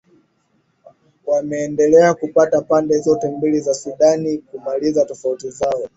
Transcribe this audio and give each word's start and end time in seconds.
wameendelea 1.27 2.13
kutaka 2.13 2.61
pande 2.61 2.97
zote 2.99 3.27
mbili 3.29 3.59
za 3.59 3.73
sudan 3.73 4.39
kumaliza 4.41 5.05
tofauti 5.05 5.49
zao 5.49 5.89